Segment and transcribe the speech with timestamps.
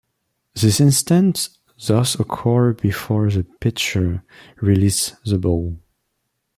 [0.55, 1.47] This instant
[1.85, 4.23] thus occurs before the pitcher
[4.59, 5.77] releases the ball.